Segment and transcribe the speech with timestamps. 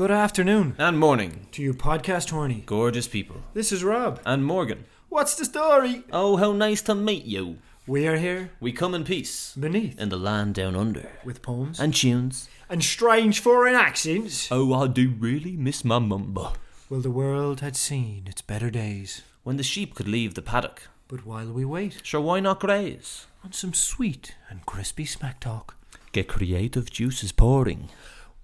[0.00, 2.62] Good afternoon And morning, to you, podcast horny.
[2.64, 3.36] gorgeous people.
[3.52, 4.18] This is Rob.
[4.24, 4.86] And Morgan.
[5.10, 6.04] What's the story?
[6.10, 7.58] Oh, how nice to meet you.
[7.86, 9.52] We are here We come in peace.
[9.60, 11.10] beneath In the land down under.
[11.22, 12.48] with poems And tunes.
[12.70, 14.48] and strange foreign accents.
[14.50, 16.54] Oh, I do really miss my mumba.
[16.88, 20.88] Well, the world had seen its better days, When the sheep could leave the paddock.
[21.08, 23.26] but while we wait Sure, why not graze?
[23.44, 25.76] on some sweet and crispy smack talk
[26.12, 27.90] Get creative juices pouring.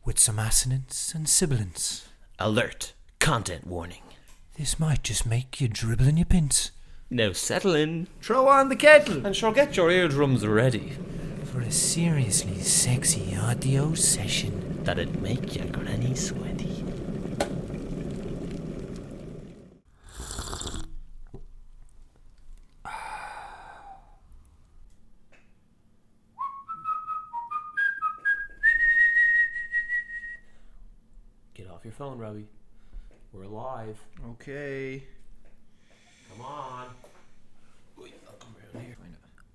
[0.06, 2.92] With some assonance and sibilance, Alert.
[3.18, 4.02] Content warning.
[4.56, 6.70] this might just make you dribble in your pins.
[7.10, 8.06] Now settle in.
[8.22, 10.92] Throw on the kettle And sure, get your eardrums ready.
[11.44, 14.80] for a seriously sexy audio session.
[14.84, 16.84] That'd make your granny sweaty.
[31.54, 32.46] Get off your phone, Robbie.
[33.32, 33.98] We're live.
[34.32, 35.02] Okay.
[36.30, 36.88] Come on.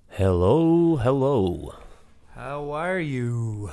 [0.09, 1.75] Hello, hello.
[2.33, 3.69] How are you?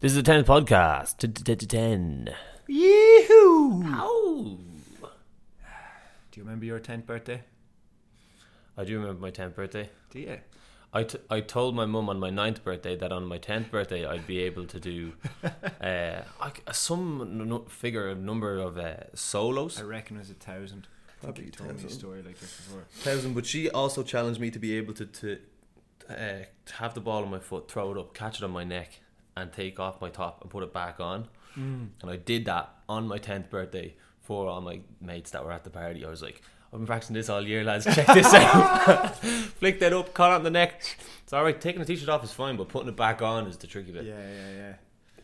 [0.00, 1.18] This is the 10th podcast.
[1.18, 2.30] T- 10.
[2.68, 3.82] Yee-hoo!
[3.84, 4.58] Ow!
[5.02, 7.42] Do you remember your 10th birthday?
[8.78, 9.90] I do remember my 10th birthday.
[10.08, 10.38] Do you?
[10.94, 14.06] I, t- I told my mum on my ninth birthday that on my 10th birthday
[14.06, 15.12] I'd be able to do
[15.80, 19.78] uh, like some n- n- figure, a number of uh, solos.
[19.80, 20.86] I reckon it was a thousand.
[21.22, 22.84] Probably it's told me a story like this before.
[22.92, 25.38] thousand, but she also challenged me to be able to to
[26.08, 28.62] Uh, to have the ball on my foot, throw it up, catch it on my
[28.64, 29.00] neck,
[29.36, 31.26] and take off my top and put it back on.
[31.56, 31.88] Mm.
[32.02, 35.64] And I did that on my 10th birthday for all my mates that were at
[35.64, 36.04] the party.
[36.04, 36.42] I was like,
[36.74, 37.84] I've been practicing this all year, lads.
[37.84, 39.16] Check this out.
[39.60, 40.82] Flick that up, caught it on the neck.
[41.22, 43.56] It's alright, taking the t shirt off is fine, but putting it back on is
[43.58, 44.04] the tricky bit.
[44.04, 44.72] Yeah, yeah, yeah.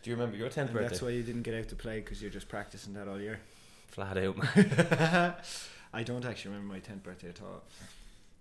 [0.00, 0.88] Do you remember your 10th birthday?
[0.88, 3.40] that's why you didn't get out to play because you're just practicing that all year.
[3.88, 5.34] Flat out, man.
[5.92, 7.64] I don't actually remember my 10th birthday at all.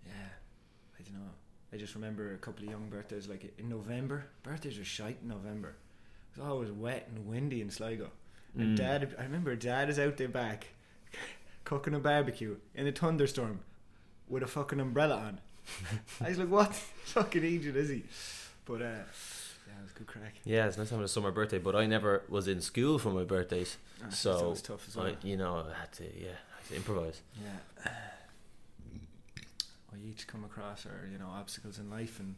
[0.06, 0.14] Yeah,
[1.00, 1.30] I don't know.
[1.74, 4.26] I just remember a couple of young birthdays, like in November.
[4.44, 5.74] Birthdays are shite in November.
[6.32, 8.12] It's always wet and windy in Sligo.
[8.56, 8.82] And Mm.
[8.82, 10.68] dad, I remember dad is out there back
[11.70, 13.60] cooking a barbecue in a thunderstorm
[14.28, 15.40] with a fucking umbrella on.
[16.26, 16.74] I was like, what
[17.06, 18.04] fucking idiot is he?
[18.66, 20.34] But uh, yeah, it was good crack.
[20.46, 23.24] Yeah, it's nice having a summer birthday, but I never was in school for my
[23.24, 23.78] birthdays.
[24.04, 25.06] Ah, So, that was tough as well.
[25.06, 27.22] I, you know, I had to, yeah, I had to improvise.
[27.40, 27.92] Yeah.
[29.94, 32.36] We each come across our, you know, obstacles in life and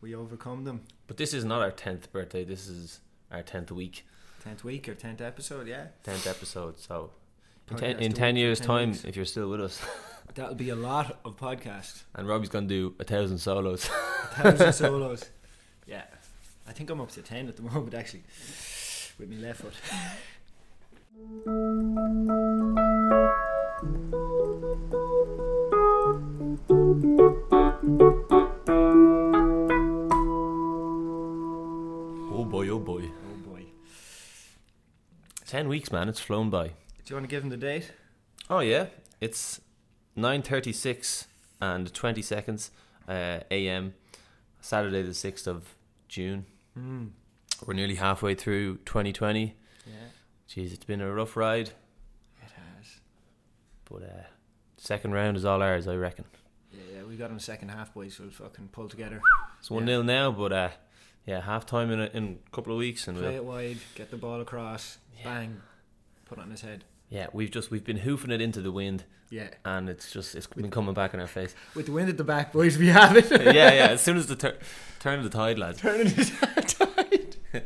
[0.00, 0.82] we overcome them.
[1.06, 3.00] But this is not our 10th birthday, this is
[3.32, 4.04] our 10th week,
[4.42, 5.86] Tenth week or tenth episode, yeah.
[6.04, 6.78] 10th episode.
[6.78, 7.10] So,
[7.76, 9.04] ten, in 10 years' 10 time, weeks.
[9.04, 9.80] if you're still with us,
[10.34, 12.02] That'll be a lot of podcast.
[12.14, 13.84] and Robbie's going to do a thousand solos.
[13.86, 15.24] a Thousand solos.
[15.86, 16.04] Yeah.
[16.68, 18.22] I think I'm up to ten at the moment actually.
[19.18, 19.74] With my left foot.
[31.12, 33.04] oh boy, oh boy.
[33.04, 33.64] Oh boy.
[35.46, 36.72] 10 weeks, man, it's flown by.
[37.10, 37.90] Do you want to give him the date?
[38.48, 38.86] Oh, yeah,
[39.20, 39.60] it's
[40.16, 41.26] 9.36
[41.60, 42.70] and 20 seconds
[43.08, 43.94] uh, a.m.,
[44.60, 45.74] Saturday the 6th of
[46.06, 46.46] June.
[46.74, 47.06] Hmm.
[47.66, 49.56] We're nearly halfway through 2020.
[49.88, 49.92] Yeah.
[50.48, 51.70] Jeez, it's been a rough ride,
[52.44, 53.00] It has.
[53.90, 54.22] but uh,
[54.76, 56.26] second round is all ours, I reckon.
[56.72, 59.20] Yeah, yeah, we got him second half boys, so we'll fucking pull together.
[59.58, 60.68] It's 1 0 now, but uh,
[61.26, 63.08] yeah, half time in a, in a couple of weeks.
[63.08, 65.24] and Play we'll, it wide, get the ball across, Yeah.
[65.24, 65.60] bang,
[66.26, 66.84] put it on his head.
[67.10, 69.48] Yeah, we've just we've been hoofing it into the wind, Yeah.
[69.64, 71.54] and it's just it's been coming back in our face.
[71.74, 73.28] With the wind at the back, boys, we have it.
[73.30, 73.88] yeah, yeah.
[73.88, 74.56] As soon as the tur-
[75.00, 75.80] turn of the tide, lads.
[75.80, 77.36] Turning it tide.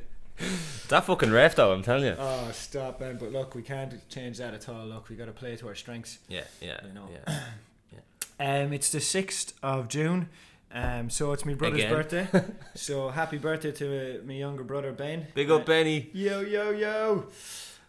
[0.89, 2.17] That fucking ref, though, I'm telling you.
[2.19, 3.17] Oh, stop, man.
[3.19, 4.85] But look, we can't change that at all.
[4.85, 6.19] Look, we got to play to our strengths.
[6.29, 7.09] Yeah, yeah, I know.
[7.91, 8.01] yeah.
[8.39, 10.29] Um, it's the 6th of June.
[10.73, 11.93] Um, so it's my brother's Again.
[11.93, 12.29] birthday.
[12.75, 15.29] so happy birthday to uh, my younger brother, Ben.
[15.35, 16.11] Big up, Uh, Benny.
[16.13, 17.27] Yo, yo, yo.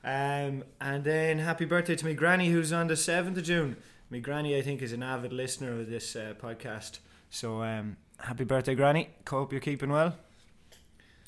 [0.06, 3.76] Um, and then happy birthday to my granny who's on the 7th of June.
[4.12, 7.00] My granny, I think, is an avid listener of this uh, podcast.
[7.32, 9.10] So um, happy birthday, granny.
[9.28, 10.16] Hope you're keeping well.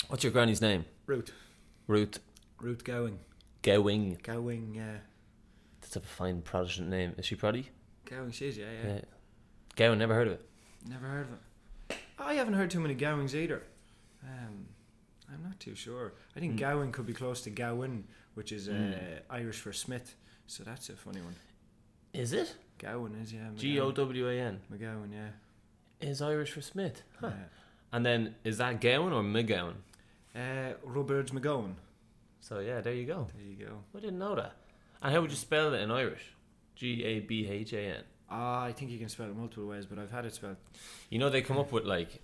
[0.06, 0.84] What's your granny's name?
[1.06, 1.32] Ruth.
[1.88, 2.20] Ruth
[2.60, 3.18] Ruth Gowing.
[3.62, 4.18] Gowing.
[4.22, 4.98] Gowing, yeah.
[5.80, 7.14] That's a fine Protestant name.
[7.18, 7.64] Is she Proddy?
[8.08, 8.94] Gowing, she is, yeah, yeah.
[8.94, 9.00] Yeah.
[9.76, 10.48] Gowing, never heard of it.
[10.88, 11.32] Never heard of
[11.90, 11.96] it.
[12.18, 13.62] I haven't heard too many Gowings either.
[14.24, 14.66] Um,
[15.32, 16.14] I'm not too sure.
[16.36, 16.58] I think Mm.
[16.58, 18.04] Gowan could be close to Gowan,
[18.38, 18.94] which is uh, Mm.
[19.40, 20.14] Irish for Smith.
[20.46, 21.34] So that's a funny one.
[22.12, 22.48] Is it?
[22.78, 23.48] Gowan is yeah.
[23.56, 24.60] G O W A N.
[24.72, 26.08] McGowan, yeah.
[26.10, 27.02] Is Irish for Smith.
[27.20, 27.30] Huh.
[27.30, 27.48] yeah.
[27.94, 29.74] And then is that Gowan or McGowan?
[30.34, 31.74] Uh, Roberts McGowan.
[32.40, 33.26] So yeah, there you go.
[33.34, 33.72] There you go.
[33.96, 34.52] I didn't know that.
[35.02, 36.24] And how would you spell it in Irish?
[36.76, 38.04] G A B H A N.
[38.30, 40.56] Ah, I think you can spell it multiple ways, but I've had it spelled.
[41.10, 42.22] You know they come up with like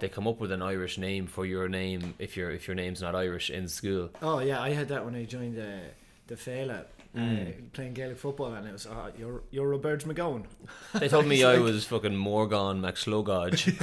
[0.00, 3.00] they come up with an Irish name for your name if your if your name's
[3.02, 4.10] not Irish in school.
[4.22, 5.80] Oh yeah, I had that when I joined the
[6.26, 6.80] the Fela.
[7.12, 7.72] Uh, Mm.
[7.72, 10.44] playing Gaelic football, and it was oh, you're you're Roberts McGowan.
[10.94, 13.74] They told me I like- was fucking Morgan McSlugage.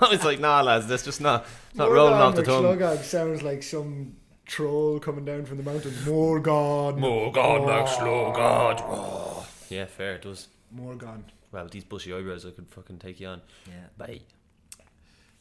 [0.02, 2.98] I was like, nah, lads, that's just not not rolling off the tongue.
[3.02, 6.04] Sounds like some troll coming down from the mountains.
[6.06, 7.00] Morgan.
[7.00, 7.66] Morgan Oh.
[7.66, 8.82] McSlugage.
[8.82, 9.46] Oh.
[9.70, 10.16] Yeah, fair.
[10.16, 10.48] It does.
[10.70, 11.24] Morgan.
[11.52, 13.40] Well, with these bushy eyebrows, I could fucking take you on.
[13.66, 13.86] Yeah.
[13.96, 14.20] Bye.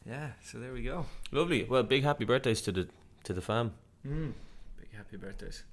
[0.06, 0.30] Yeah.
[0.44, 1.06] So there we go.
[1.32, 1.64] Lovely.
[1.64, 2.88] Well, big happy birthdays to the
[3.24, 3.74] to the fam.
[4.06, 4.34] Mm.
[4.80, 5.64] Big happy birthdays.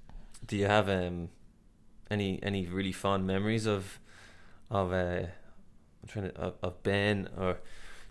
[0.45, 1.29] Do you have um
[2.09, 3.99] any any really fond memories of
[4.69, 5.27] of uh
[6.01, 7.59] I'm trying to of, of Ben or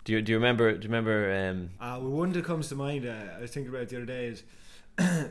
[0.05, 2.75] do you do you remember do you remember um Uh, well, one that comes to
[2.75, 4.43] mind, uh, I was thinking about the other day is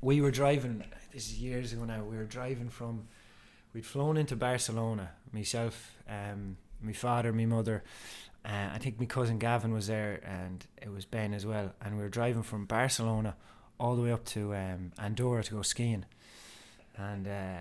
[0.00, 3.08] we were driving, this is years ago now, we were driving from,
[3.72, 7.82] we'd flown into Barcelona, myself, um, my father, my mother,
[8.44, 11.72] uh, I think my cousin Gavin was there and it was Ben as well.
[11.80, 13.36] And we were driving from Barcelona
[13.78, 16.04] all the way up to um, Andorra to go skiing.
[16.96, 17.60] And uh,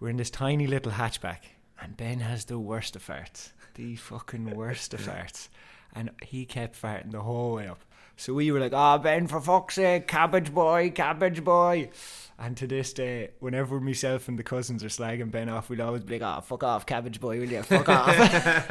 [0.00, 1.40] we're in this tiny little hatchback
[1.80, 3.50] and Ben has the worst of farts.
[3.74, 5.48] The fucking worst of farts
[5.96, 7.80] and he kept farting the whole way up.
[8.16, 11.90] So we were like, "Oh, Ben, for fuck's sake, cabbage boy, cabbage boy."
[12.38, 16.02] And to this day, whenever myself and the cousins are slagging Ben off, we'd always
[16.02, 17.62] be like, "Oh, fuck off, cabbage boy, will you?
[17.62, 18.08] Fuck off!"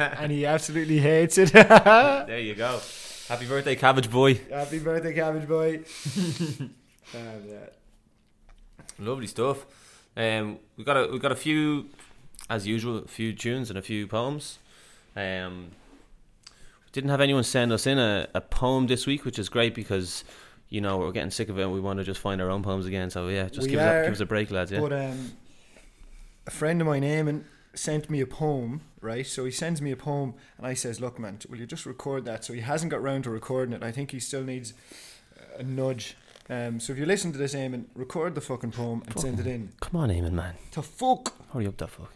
[0.00, 1.52] and he absolutely hates it.
[2.26, 2.80] There you go.
[3.28, 4.34] Happy birthday, Cabbage Boy.
[4.34, 5.80] Happy birthday, cabbage boy.
[9.00, 9.66] Lovely stuff.
[10.16, 11.86] Um, we got a we got a few,
[12.48, 14.58] as usual, a few tunes and a few poems.
[15.16, 15.72] Um,
[16.96, 20.24] didn't have anyone send us in a, a poem this week, which is great because
[20.70, 21.62] you know we're getting sick of it.
[21.62, 23.10] and We want to just find our own poems again.
[23.10, 24.72] So yeah, just We give us, a, give us a break, lads.
[24.72, 24.80] Yeah.
[24.80, 25.32] But um,
[26.46, 27.44] a friend of mine, Eamon,
[27.74, 29.26] sent me a poem, right?
[29.26, 32.24] So he sends me a poem, and I says, "Look, man, will you just record
[32.24, 33.82] that?" So he hasn't got round to recording it.
[33.82, 34.72] I think he still needs
[35.58, 36.16] a nudge.
[36.48, 39.46] Um, so if you listen to this, Eamon, record the fucking poem and send it
[39.46, 39.72] in.
[39.80, 40.54] Come on, Eamon, man.
[40.70, 41.34] To fuck.
[41.52, 42.12] Hurry up, that fuck.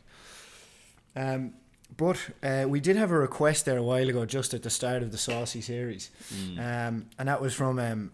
[1.14, 1.52] Um,
[2.00, 5.02] but uh, we did have a request there a while ago, just at the start
[5.02, 6.10] of the Saucy series,
[6.58, 8.10] um, and that was from um,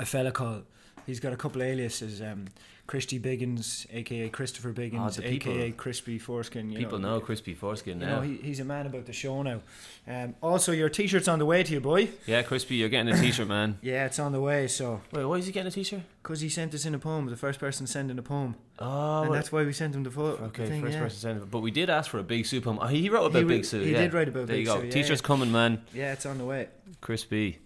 [0.00, 0.64] a fella called.
[1.06, 2.20] He's got a couple aliases.
[2.20, 2.46] Um,
[2.88, 6.72] Christy Biggins, aka Christopher Biggins, Ah, the people- aka Crispy Foreskin.
[6.72, 8.16] You People know, know crispy foreskin You now.
[8.16, 9.60] know, he, he's a man about the show now.
[10.06, 12.08] Um, also, your T-shirt's on the way to you, boy.
[12.26, 13.78] yeah, crispy, you're getting a T-shirt, man.
[13.82, 14.68] Yeah, it's on the way.
[14.68, 16.00] So, Wait, why is he getting a T-shirt?
[16.22, 19.34] because he sent us in a poem, the first person sending a poem, Oh, and
[19.34, 20.44] that's why we sent him the photo.
[20.46, 20.64] okay.
[20.64, 21.00] the thing, first yeah.
[21.02, 22.78] person sent it, but we did ask for a big Sue poem.
[22.80, 23.80] Oh, he wrote about He Big Sue.
[23.82, 23.98] he yeah.
[24.00, 24.76] did write about There Big soup.
[24.76, 24.96] There you go.
[24.96, 25.82] Yeah, T-shirts coming, man.
[25.92, 26.68] Yeah, it's on the way.
[27.02, 27.58] Crispy.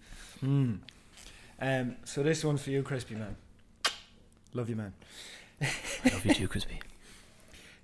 [0.43, 0.79] Mm.
[1.61, 3.37] Um, so this one's for you, Crispy man.
[4.55, 4.93] Love you, man.
[5.59, 6.79] I love you too, crispy.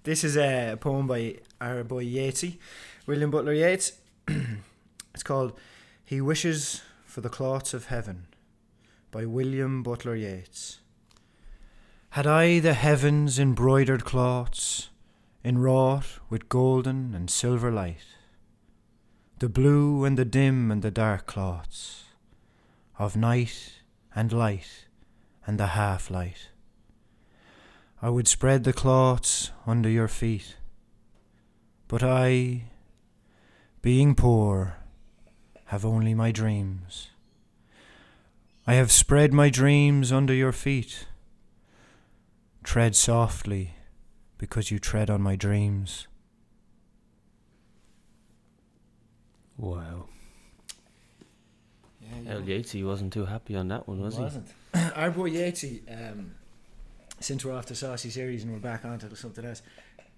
[0.04, 2.57] This is a poem by our boy Yeatsy,
[3.06, 3.94] William Butler Yeats.
[5.13, 5.60] it's called
[6.06, 8.27] "He Wishes for the Cloths of Heaven"
[9.12, 10.80] by William Butler Yeats.
[12.12, 14.89] Had I the heavens embroidered cloths,
[15.44, 18.06] enwrought with golden and silver light,
[19.40, 22.06] the blue and the dim and the dark cloths
[22.97, 23.81] of night
[24.16, 24.85] and light
[25.45, 26.49] and the half light.
[28.02, 30.56] I would spread the cloths under your feet.
[31.88, 32.64] But I,
[33.82, 34.78] being poor,
[35.66, 37.10] have only my dreams.
[38.66, 41.08] I have spread my dreams under your feet.
[42.64, 43.74] Tread softly,
[44.38, 46.08] because you tread on my dreams.
[49.58, 50.06] Wow.
[52.28, 54.24] El Yeatsy wasn't too happy on that one, was he?
[54.24, 54.48] wasn't.
[54.96, 56.32] Our boy Yeatsy, um,
[57.19, 59.61] since we're off the saucy series and we're back onto something else,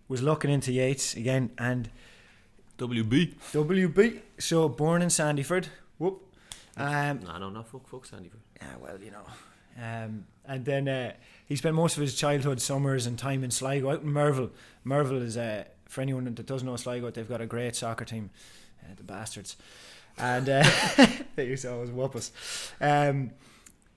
[0.07, 1.89] was looking into Yeats again and
[2.77, 3.35] WB.
[3.53, 4.19] WB.
[4.39, 5.67] So born in Sandyford.
[5.97, 6.21] Whoop.
[6.77, 8.39] Um, No, no, not fuck, fuck Sandyford.
[8.61, 9.25] yeah, well, you know.
[9.81, 11.13] Um, and then uh,
[11.45, 14.51] he spent most of his childhood summers and time in Sligo, out in Merville.
[14.83, 18.29] Merville is, uh, for anyone that doesn't know Sligo, they've got a great soccer team,
[18.83, 19.55] uh, the bastards.
[20.17, 20.63] And uh,
[21.35, 22.31] they used to always whoop us.
[22.81, 23.31] Um,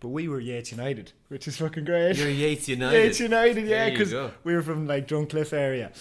[0.05, 2.19] but we were Yeats United, which is fucking great.
[2.19, 3.05] You're Yeats United.
[3.05, 4.13] Yeats United, yeah, because
[4.45, 5.93] we were from like Drumcliff area.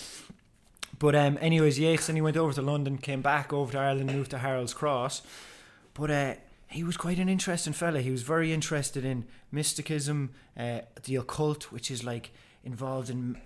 [1.00, 4.12] But um, anyways, Yeats then he went over to London, came back over to Ireland,
[4.12, 5.22] moved to Harold's Cross.
[5.94, 6.34] But uh,
[6.68, 8.02] he was quite an interesting fella.
[8.02, 12.32] He was very interested in mysticism, uh, the occult, which is like
[12.66, 13.38] involved in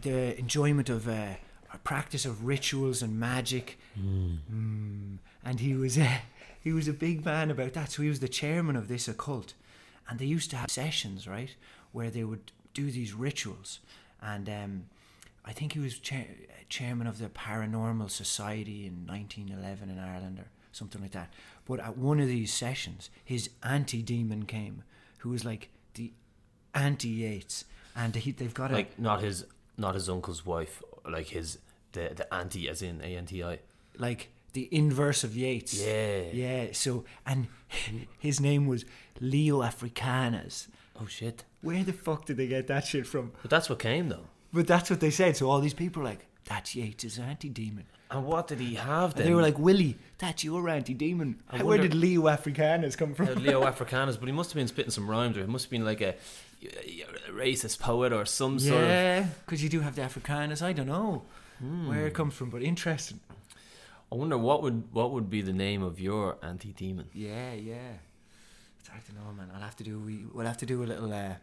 [0.00, 1.34] the enjoyment of uh,
[1.74, 3.78] a practice of rituals and magic.
[4.00, 5.18] Mm.
[5.44, 6.08] And he was uh,
[6.62, 7.90] he was a big man about that.
[7.90, 9.52] So he was the chairman of this occult.
[10.08, 11.54] And they used to have sessions, right,
[11.92, 13.80] where they would do these rituals,
[14.20, 14.84] and um,
[15.44, 16.26] I think he was chair,
[16.68, 21.32] chairman of the Paranormal Society in 1911 in Ireland or something like that.
[21.64, 24.82] But at one of these sessions, his anti demon came,
[25.18, 26.12] who was like the
[26.74, 29.44] anti Yeats, and he, they've got a Like not his
[29.78, 31.58] not his uncle's wife, like his
[31.92, 33.58] the the auntie as in A N T I.
[33.98, 35.74] like the inverse of Yeats.
[35.86, 36.22] Yeah.
[36.32, 36.66] Yeah.
[36.72, 37.46] So and
[38.18, 38.84] his name was
[39.20, 40.68] Leo Africanus.
[41.00, 41.44] Oh shit.
[41.60, 43.32] Where the fuck did they get that shit from?
[43.42, 44.26] But that's what came though.
[44.52, 45.36] But that's what they said.
[45.36, 49.18] So all these people were like, "That's Yeats' anti-demon." And what did he have And
[49.18, 49.26] then?
[49.26, 53.26] they were like, "Willie, that's your anti-demon." Where wonder- did Leo Africanus come from?
[53.42, 55.84] Leo Africanus, but he must have been spitting some rhymes, or he must have been
[55.84, 56.14] like a,
[56.62, 58.88] a racist poet or some sort of.
[58.88, 60.62] yeah, because you do have the Africanus.
[60.62, 61.24] I don't know
[61.58, 61.88] hmm.
[61.88, 63.20] where it comes from, but interesting.
[64.12, 67.06] I wonder what would what would be the name of your anti demon.
[67.12, 67.92] Yeah, yeah.
[68.80, 69.50] It's hard to know, man.
[69.54, 69.98] I'll have to do.
[69.98, 71.12] We we'll have to do a little.
[71.12, 71.34] Uh,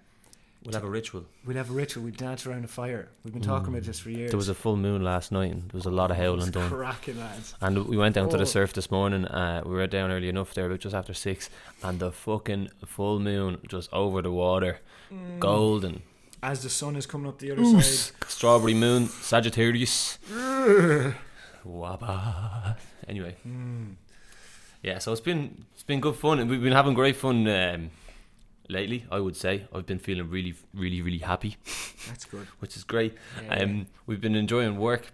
[0.65, 1.25] We'll have a ritual.
[1.45, 2.05] we'll have a ritual.
[2.05, 3.09] We'd dance around a fire.
[3.25, 4.31] We've been talking about this for years.
[4.31, 6.69] There was a full moon last night, and there was a lot of howling done.
[6.69, 7.53] cracking, lads.
[7.59, 8.39] And we went down to Oh.
[8.39, 9.25] the surf this morning.
[9.25, 11.49] Uh, we were down early enough there, about just after six,
[11.83, 14.79] and the fucking full moon just over the water,
[15.11, 15.39] Mm.
[15.41, 16.01] golden.
[16.41, 18.13] As the sun is coming up the other side.
[18.29, 20.17] Strawberry moon, Sagittarius.
[21.65, 22.75] Wabba.
[23.07, 23.95] Anyway, Mm.
[24.81, 24.99] yeah.
[24.99, 27.89] So it's been it's been good fun, and we've been having great fun um,
[28.69, 29.05] lately.
[29.11, 31.57] I would say I've been feeling really, really, really happy,
[32.07, 32.47] That's good.
[32.59, 33.13] which is great.
[33.45, 35.11] Yeah, Um, we've been enjoying work.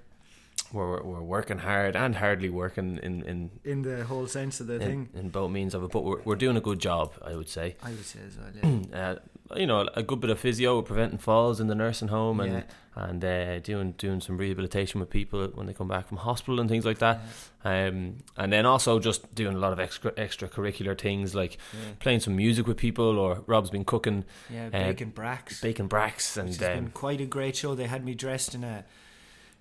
[0.71, 4.75] We're, we're, working hard and hardly working in in, in the whole sense of the
[4.75, 5.09] in, thing.
[5.15, 7.75] in both means of it, but we're, we're doing a good job, I would say.
[7.83, 8.51] I would say as well.
[8.93, 9.15] Yeah.
[9.49, 12.53] Uh, you know, a good bit of physio, preventing falls in the nursing home, and
[12.53, 12.63] Yeah.
[12.95, 16.69] and uh, doing doing some rehabilitation with people when they come back from hospital and
[16.69, 17.21] things like that.
[17.63, 21.93] Um, and then also just doing a lot of extra extracurricular things like yeah.
[21.99, 25.61] playing some music with people, or Rob's been cooking Yeah, Uh, bacon bracks.
[25.61, 27.73] bacon bracks, and been um, quite a great show.
[27.73, 28.85] They had me dressed in a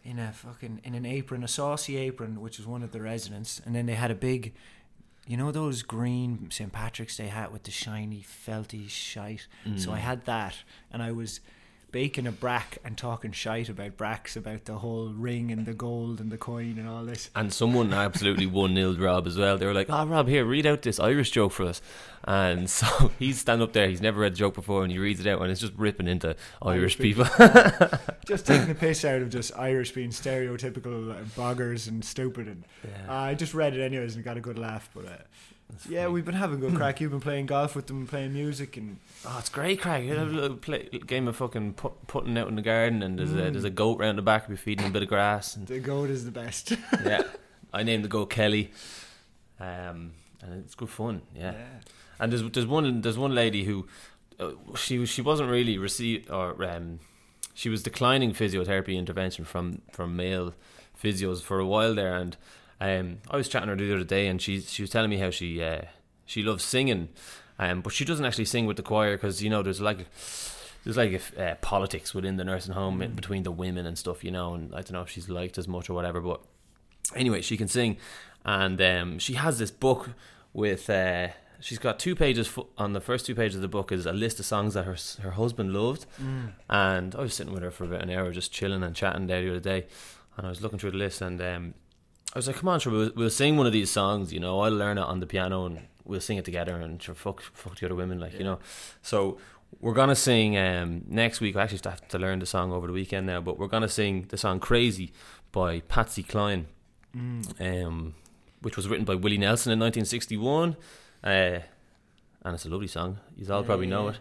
[0.08, 3.60] in a fucking in an apron, a saucy apron, which was one of the residents,
[3.64, 4.54] and then they had a big,
[5.26, 9.46] you know, those green St Patrick's Day hat with the shiny felty shite.
[9.76, 10.54] So I mm, had that,
[10.90, 11.40] and I was
[11.90, 16.20] baking a brack and talking shite about bracks, about the whole ring and the gold
[16.20, 17.30] and the coin and all this.
[17.34, 19.56] and someone absolutely one nilled Rob as well.
[19.56, 21.80] They were like, "Oh, Rob, here, read out this Irish joke for us."
[22.24, 23.88] And so he's standing up there.
[23.88, 26.08] He's never read the joke before, and he reads it out, and it's just ripping
[26.08, 27.24] into Irish Irish people.
[28.26, 32.64] Just taking the piss out of just Irish being stereotypical boggers and stupid and
[33.08, 34.90] Uh, I just read it anyways and got a good laugh.
[34.94, 35.16] But uh,
[35.88, 36.12] yeah, funny.
[36.14, 37.00] we've been having good crack.
[37.00, 40.06] You've been playing golf with them, playing music, and Oh, it's great, Craig.
[40.06, 43.18] You have a little play, game of fucking put, putting out in the garden, and
[43.18, 43.52] there's a Mm.
[43.52, 44.48] there's a goat round the back.
[44.48, 46.72] We're feeding a bit of grass, and the goat is the best.
[47.04, 47.22] yeah,
[47.72, 48.70] I named the goat Kelly,
[49.60, 51.22] um, and it's good fun.
[51.34, 51.54] Yeah,
[52.20, 53.86] and there's there's one there's one lady who
[54.38, 57.00] uh, she she wasn't really receive or um,
[57.54, 60.54] she was declining physiotherapy intervention from from male
[61.02, 62.36] physios for a while there, and
[62.80, 65.18] um, I was chatting to her the other day, and she she was telling me
[65.18, 65.82] how she uh,
[66.26, 67.08] she loves singing,
[67.58, 70.06] um, but she doesn't actually sing with the choir because you know there's like
[70.84, 73.16] there's like if, uh, politics within the nursing home in Mm.
[73.16, 75.66] between the women and stuff, you know, and I don't know if she's liked as
[75.68, 76.40] much or whatever, but
[77.16, 77.96] anyway, she can sing,
[78.44, 80.10] and um, she has this book
[80.52, 80.88] with.
[80.90, 81.28] Uh,
[81.60, 84.38] She's got two pages on the first two pages of the book is a list
[84.38, 86.52] of songs that her her husband loved, Mm.
[86.70, 89.42] and I was sitting with her for about an hour just chilling and chatting there
[89.42, 89.86] the other day,
[90.36, 91.74] and I was looking through the list and um,
[92.34, 94.32] I was like, "Come on, sure, we'll, we'll sing one of these songs.
[94.32, 97.14] You know, I'll learn it on the piano and we'll sing it together and sure,
[97.14, 98.58] fuck fuck the other women, like you know."
[99.02, 99.38] So
[99.80, 101.56] we're gonna sing um, next week.
[101.56, 104.26] I actually have to learn the song over the weekend now, but we're gonna sing
[104.28, 105.12] the song "Crazy"
[105.52, 106.66] by Patsy Cline,
[107.16, 107.84] Mm.
[107.86, 108.14] um,
[108.60, 110.76] which was written by Willie Nelson in 1961,
[111.24, 113.18] uh, and it's a lovely song.
[113.36, 114.10] You all Yeah, probably know yeah.
[114.10, 114.18] it.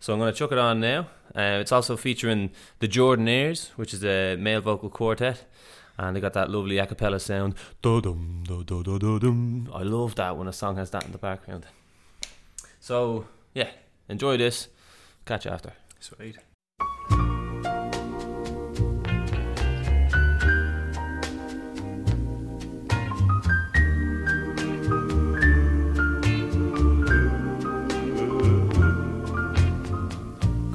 [0.00, 1.08] So I'm going to chuck it on now.
[1.34, 5.44] Uh, it's also featuring the Jordanaires, which is a male vocal quartet,
[5.98, 7.54] and they got that lovely a cappella sound.
[7.82, 9.70] Do-dum, do-do-do-do-dum.
[9.72, 11.66] I love that when a song has that in the background.
[12.80, 13.70] So yeah,
[14.08, 14.68] enjoy this.
[15.24, 15.72] Catch you after.
[16.00, 16.38] Sweet.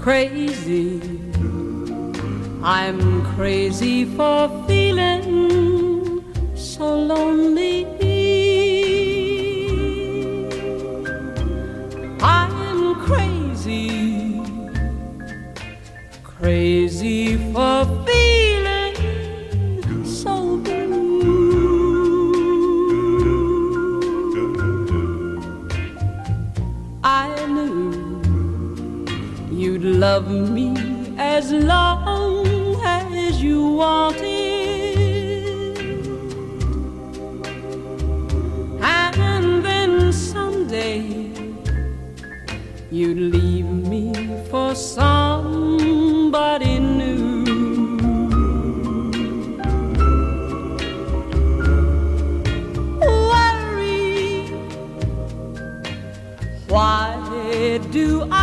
[0.10, 1.00] crazy.
[2.64, 5.24] I'm crazy for feeling
[6.56, 7.86] so lonely.
[12.22, 14.42] I'm crazy,
[16.22, 18.98] crazy for feeling
[20.04, 21.00] so blue.
[27.06, 27.94] I knew
[29.50, 30.76] you'd love me
[31.18, 31.99] as long
[33.80, 34.98] wanted.
[38.82, 41.32] And then someday
[42.92, 44.12] you'd leave me
[44.50, 47.46] for somebody new.
[53.32, 54.48] Worry.
[56.68, 57.08] Why
[57.92, 58.39] do I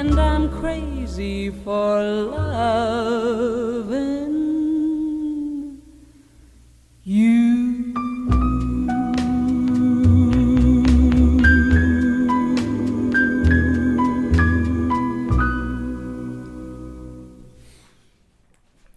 [0.00, 2.72] and I'm crazy for loving
[7.04, 7.92] you.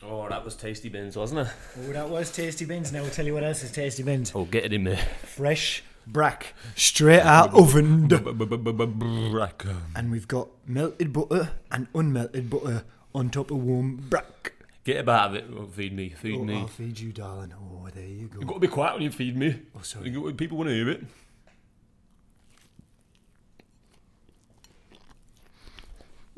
[0.02, 1.48] Oh, that was tasty bins, wasn't it?
[1.80, 2.94] Oh, that was Tasty Bins.
[2.94, 4.32] Now I'll tell you what else is Tasty Bins.
[4.34, 5.06] Oh, get it in there.
[5.24, 8.08] Fresh brack, straight out oven.
[9.32, 9.66] Brack.
[9.96, 12.84] And we've got melted butter and unmelted butter
[13.16, 14.54] on top of warm brack.
[14.84, 15.46] Get a bit of it.
[15.58, 16.10] Oh, feed me.
[16.10, 16.58] Feed Oh, me.
[16.58, 17.54] I'll feed you, darling.
[17.58, 18.40] Oh, there you go.
[18.40, 19.62] You've got to be quiet when you feed me.
[19.76, 20.12] Oh, sorry.
[20.34, 21.04] People want to hear it.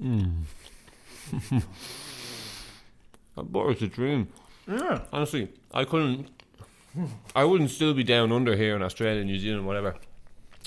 [0.01, 0.41] Mm.
[3.35, 4.27] that butter's a dream.
[4.67, 5.01] Yeah.
[5.11, 6.34] Honestly, I couldn't.
[7.35, 9.95] I wouldn't still be down under here in Australia, New Zealand, whatever,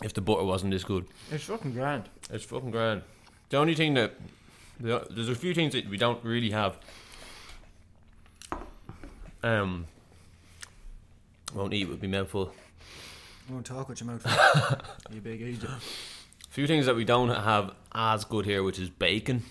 [0.03, 1.07] if the butter wasn't this good.
[1.31, 2.05] It's fucking grand.
[2.31, 3.03] It's fucking grand.
[3.51, 4.15] The only thing that
[4.81, 6.79] the- there's a few things that we don't really have.
[9.43, 9.87] Um,
[11.55, 12.53] won't eat with me mouthful.
[13.49, 14.23] Won't talk with your mouth.
[14.23, 14.79] full.
[15.15, 15.65] you big idiot.
[15.65, 15.79] A
[16.51, 19.45] few things that we don't have as good here, which is bacon.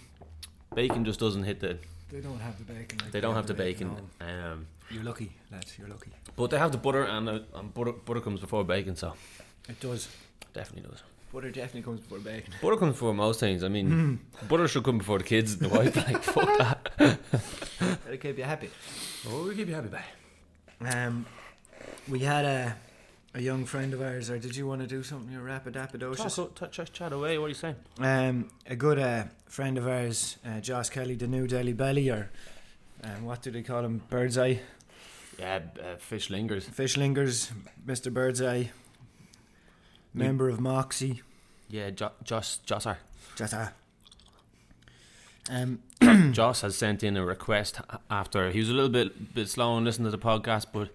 [0.75, 1.77] Bacon just doesn't hit the.
[2.11, 2.99] They don't have the bacon.
[2.99, 3.95] Like They don't have the bacon.
[4.21, 4.25] no.
[4.25, 5.77] Um, You're lucky, lads.
[5.77, 6.11] You're lucky.
[6.35, 9.13] but they have the butter, and, uh, and butter, butter comes before bacon, so
[9.67, 10.07] It does.
[10.53, 11.03] definitely does.
[11.33, 12.53] Butter definitely comes before bacon.
[12.61, 13.61] Butter comes before most things.
[13.63, 15.95] I mean, butter should come before the kids and the wife.
[15.97, 16.89] Like fuck that.
[17.79, 18.69] That'll keep you happy.
[19.27, 20.05] Oh, we keep you happy, bye.
[20.89, 21.25] Um,
[22.07, 22.75] we had a
[23.37, 25.31] a young friend of ours, or did you want to do something?
[25.31, 26.35] You're rapid apidocious.
[26.35, 27.37] Talk, talk, chat, chat away.
[27.37, 27.75] What are you saying?
[27.99, 32.31] Um, a good uh, friend of ours, uh, Josh Kelly, the new Daily Belly, or
[33.03, 34.01] um, what do they call him?
[34.09, 34.61] Bird's Eye,
[35.37, 36.67] Yeah, uh, fish lingers.
[36.67, 37.51] Fish Lingers,
[37.85, 38.11] Mr.
[38.11, 38.71] Bird's Eye,
[40.15, 41.21] member of Moxie.
[41.69, 42.97] Yeah, jo- Josh, Josser.
[43.35, 43.67] Just uh,
[45.51, 45.79] um,
[46.31, 49.83] Joss has sent in a request after he was a little bit bit slow on
[49.85, 50.89] listening to the podcast, but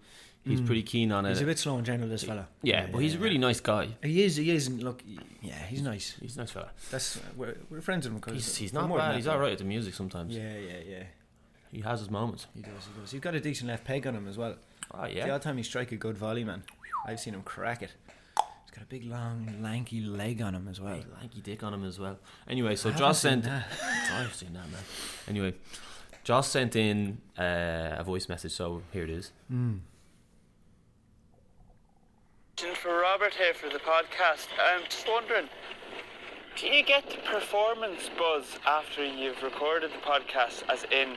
[0.44, 0.66] he's Mm.
[0.66, 1.31] pretty keen on it.
[1.31, 2.48] he's a bit slow in general, this fella.
[2.62, 3.88] yeah, but he's a really nice guy.
[4.02, 4.37] He is.
[4.37, 4.66] He is.
[4.68, 5.02] And look,
[5.40, 6.16] yeah, he's nice.
[6.20, 6.70] He's a nice fella.
[6.90, 9.16] That's we're, we're friends with him because He's, he's not bad.
[9.16, 10.35] He's all right at the music sometimes.
[10.37, 11.02] Yeah, yeah, yeah.
[11.70, 12.46] He has his moments.
[12.55, 12.70] He does.
[12.94, 13.11] He does.
[13.12, 14.57] He's got a decent left peg on him as well.
[14.92, 15.22] Oh yeah.
[15.22, 15.35] The yeah.
[15.35, 16.62] odd time he strike a good volley, man.
[17.07, 17.92] I've seen him crack it.
[18.37, 20.94] He's got a big, long, lanky leg on him as well.
[20.94, 22.18] Hey, lanky dick on him as well.
[22.48, 23.44] Anyway, so Joss sent.
[23.44, 23.66] that.
[24.12, 24.81] I've seen that man.
[25.28, 25.55] Anyway,
[26.24, 29.33] Joss sent in uh, a voice message, so here it is.
[29.52, 29.81] Mm.
[32.62, 34.46] Question for Robert here for the podcast.
[34.62, 35.48] I'm just wondering,
[36.55, 40.62] do you get the performance buzz after you've recorded the podcast?
[40.68, 41.16] As in,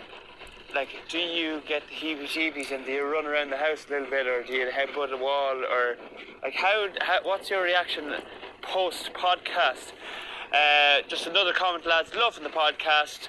[0.73, 4.09] like, do you get the heebie-jeebies and do you run around the house a little
[4.09, 5.97] bit, or do you headbutt a wall, or
[6.41, 6.87] like how?
[7.01, 8.15] how what's your reaction
[8.63, 9.93] post podcast?
[10.51, 12.15] Uh, just another comment, lads.
[12.15, 13.27] Loving the podcast.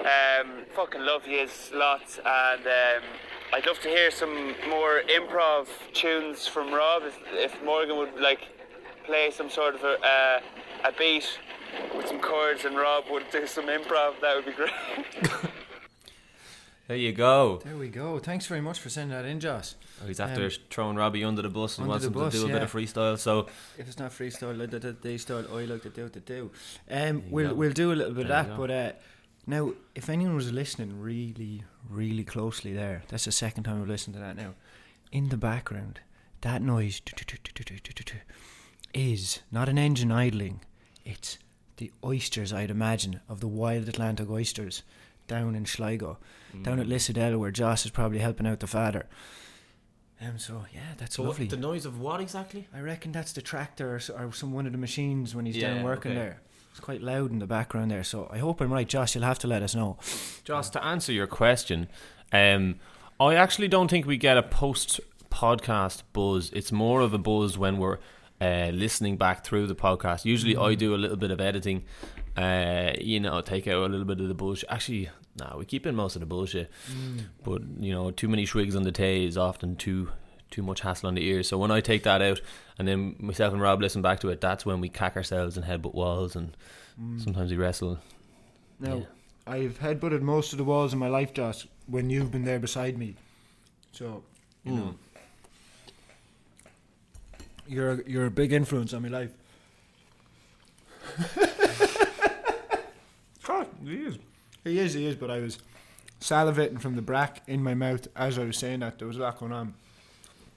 [0.00, 3.02] Um, fucking love yous lots, and um,
[3.52, 7.02] I'd love to hear some more improv tunes from Rob.
[7.04, 8.48] If, if Morgan would like
[9.04, 10.40] play some sort of a, uh,
[10.84, 11.38] a beat
[11.96, 14.70] with some chords, and Rob would do some improv, that would be great.
[16.88, 17.60] There you go.
[17.62, 18.18] There we go.
[18.18, 19.76] Thanks very much for sending that in, Joss.
[20.02, 22.46] Oh, he's after Um, throwing Robbie under the bus and wants him bus, to do
[22.46, 23.16] a bit of freestyle.
[23.16, 23.46] So
[23.78, 26.50] If it's not freestyle, like the day style, I like to do to do.
[26.90, 27.54] Um, we'll go.
[27.54, 28.56] we'll do a little bit There of that.
[28.56, 28.92] But uh,
[29.46, 34.14] now, if anyone was listening really, really closely there, that's the second time I've listened
[34.14, 34.54] to that now.
[35.12, 36.00] In the background,
[36.42, 37.02] that noise
[38.94, 40.60] is not an engine idling.
[41.04, 41.38] It's
[41.76, 44.82] the oysters, I'd imagine, of the wild Atlantic oysters
[45.26, 46.18] down in Sligo,
[46.62, 46.80] down Mm.
[46.82, 49.06] at Lissadell, where Joss is probably helping out the father.
[50.20, 51.46] Um, so yeah, that's So what- lovely.
[51.46, 52.66] the noise of what exactly?
[52.74, 55.74] I reckon that's the tractor or, or some one of the machines when he's Yeah,
[55.74, 56.20] down working okay.
[56.20, 56.40] there.
[56.70, 59.14] It's quite loud in the background there, so I hope I'm right, Josh.
[59.14, 59.98] You'll have to let us know.
[60.44, 61.88] Joss, to answer your question,
[62.32, 62.76] um,
[63.18, 66.50] I actually don't think we get a post podcast buzz.
[66.52, 67.98] It's more of a buzz when we're
[68.40, 70.24] uh, listening back through the podcast.
[70.24, 71.84] Usually, I do a little bit of editing.
[72.36, 74.70] Uh, you know, take out a little bit of the bullshit.
[74.70, 76.70] Actually, no, we keep in most of the bullshit.
[77.42, 80.10] But you know, too many shwigs on the tay is often too
[80.50, 81.48] too much hassle on the ears.
[81.48, 82.40] So when I take that out,
[82.80, 85.66] and then myself and Rob listen back to it, that's when we cack ourselves and
[85.66, 86.56] headbutt walls, and
[86.98, 87.22] mm.
[87.22, 87.98] sometimes we wrestle.
[88.78, 89.04] Now, Yeah.
[89.46, 92.96] I've headbutted most of the walls in my life, Josh, when you've been there beside
[92.96, 93.16] me.
[93.92, 94.22] So,
[94.64, 94.94] you know,
[97.34, 97.42] hmm.
[97.68, 99.32] you're a, you're a big influence on my life.
[103.84, 104.18] he is.
[104.64, 105.58] He is, he is, but I was
[106.22, 108.98] salivating from the brack in my mouth as I was saying that.
[108.98, 109.74] There was a lot going on.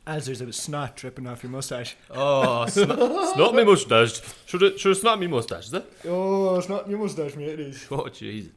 [0.06, 1.96] As there's a snot dripping off your mustache.
[2.12, 4.22] Oh, snot, snot me mustache.
[4.46, 5.94] Should it, should it snot me mustache, is it?
[6.06, 7.48] Oh, it's not your mustache, mate.
[7.48, 7.88] It is.
[7.92, 8.50] Oh, jeez.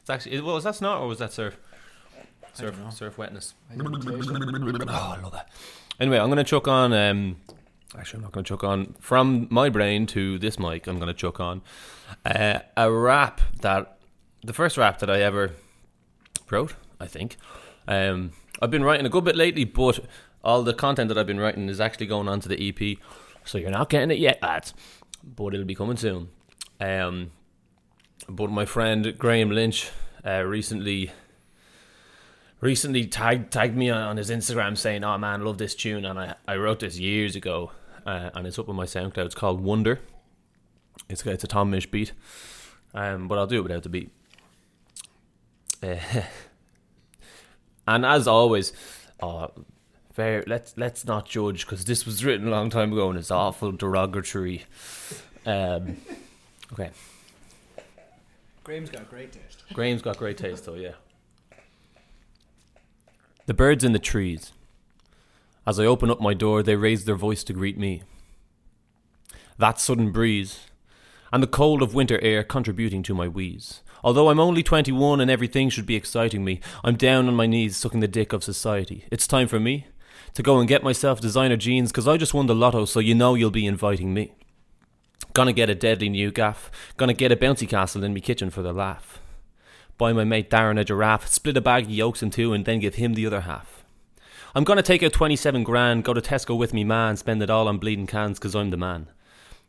[0.00, 1.58] It's actually, well, was that snot or was that surf?
[2.54, 3.52] Surf, surf wetness.
[3.70, 4.88] I didn't taste it.
[4.88, 5.50] Oh, I love that.
[6.00, 7.36] Anyway, I'm going to chuck on, um,
[7.98, 11.08] actually, I'm not going to chuck on, from my brain to this mic, I'm going
[11.08, 11.60] to chuck on
[12.24, 13.98] uh, a rap that,
[14.42, 15.52] the first rap that I ever
[16.50, 17.36] wrote, I think.
[17.86, 18.32] Um,
[18.62, 20.00] I've been writing a good bit lately, but
[20.46, 22.98] all the content that I've been writing is actually going onto the EP.
[23.44, 24.72] So you're not getting it yet, lads.
[25.24, 26.28] But it'll be coming soon.
[26.80, 27.32] Um,
[28.28, 29.90] but my friend Graham Lynch
[30.24, 31.10] uh, recently
[32.60, 36.34] recently tagged tagged me on, his Instagram saying, "Oh man, love this tune," and I,
[36.46, 37.72] I wrote this years ago,
[38.06, 39.26] uh, and it's up on my SoundCloud.
[39.26, 40.00] It's called Wonder.
[41.08, 42.12] It's it's a Tom Misch beat,
[42.94, 44.10] um, but I'll do it without the beat.
[45.82, 45.96] Uh,
[47.88, 48.72] and as always,
[49.20, 49.48] uh,
[50.16, 50.42] fair.
[50.46, 53.70] Let's let's not judge because this was written a long time ago and it's awful
[53.70, 54.64] derogatory.
[55.44, 55.98] Um,
[56.72, 56.90] okay,
[58.64, 59.62] Graham's got great taste.
[59.74, 60.74] Graham's got great taste though.
[60.74, 60.94] Yeah.
[63.44, 64.52] The birds in the trees.
[65.66, 68.02] As I open up my door, they raise their voice to greet me.
[69.58, 70.60] That sudden breeze,
[71.32, 73.82] and the cold of winter air contributing to my wheeze.
[74.04, 77.76] Although I'm only 21 and everything should be exciting me, I'm down on my knees
[77.76, 79.04] sucking the dick of society.
[79.10, 79.86] It's time for me
[80.36, 83.14] to go and get myself designer jeans, cause I just won the lotto, so you
[83.14, 84.34] know you'll be inviting me.
[85.32, 88.60] Gonna get a deadly new gaff, gonna get a bouncy castle in me kitchen for
[88.60, 89.18] the laugh.
[89.96, 92.80] Buy my mate Darren a giraffe, split a bag of yolks in two, and then
[92.80, 93.82] give him the other half.
[94.54, 97.66] I'm gonna take out 27 grand, go to Tesco with me man, spend it all
[97.66, 99.08] on bleeding cans, cause I'm the man.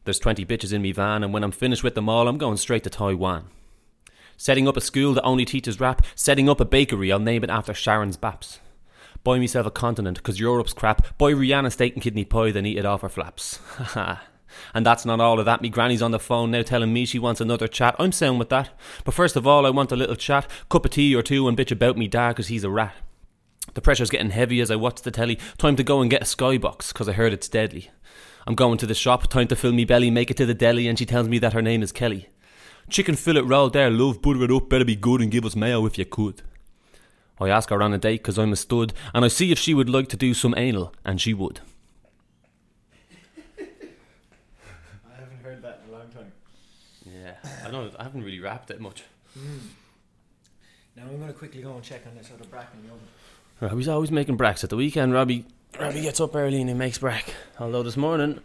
[0.04, 2.58] There's 20 bitches in me van, and when I'm finished with them all, I'm going
[2.58, 3.46] straight to Taiwan.
[4.36, 7.50] Setting up a school that only teaches rap, setting up a bakery, I'll name it
[7.50, 8.60] after Sharon's Baps.
[9.28, 11.18] Buy myself a continent, cause Europe's crap.
[11.18, 13.60] Buy Rihanna steak and kidney pie, then eat it off her flaps.
[14.74, 15.62] And that's not all of that.
[15.62, 17.98] Me granny's on the phone now telling me she wants another chat.
[18.00, 18.70] I'm sound with that.
[19.04, 21.58] But first of all, I want a little chat, cup of tea or two, and
[21.58, 22.96] bitch about me dad, cause he's a rat.
[23.74, 25.38] The pressure's getting heavy as I watch the telly.
[25.58, 27.92] Time to go and get a skybox, cause I heard it's deadly.
[28.48, 30.88] I'm going to the shop, time to fill me belly, make it to the deli,
[30.88, 32.30] and she tells me that her name is Kelly.
[32.90, 35.86] Chicken fillet roll there, love, butter it up, better be good and give us mayo
[35.86, 36.44] if you could.
[37.40, 39.74] I ask her on a date cause I'm a stud, and I see if she
[39.74, 41.60] would like to do some anal, and she would.
[43.60, 46.32] I haven't heard that in a long time.
[47.06, 47.34] Yeah,
[47.66, 47.94] I don't.
[48.00, 49.04] I haven't really rapped it much.
[50.96, 53.08] Now I'm going to quickly go and check on this other brack in the oven.
[53.62, 55.14] Robbie's always making bracks at the weekend.
[55.14, 55.46] Robbie,
[55.80, 57.34] Robbie gets up early and he makes brack.
[57.60, 58.40] Although this morning,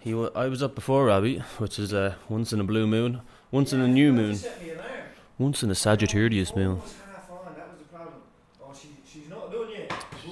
[0.00, 3.20] he wa- I was up before Robbie, which is uh, once in a blue moon,
[3.50, 4.90] once in a new moon, Set me an alarm.
[5.38, 6.66] once in a Sagittarius moon.
[6.80, 8.14] Almost half on, that was the problem.
[8.62, 9.88] Oh, she, she's not done yet.
[9.88, 10.24] But she's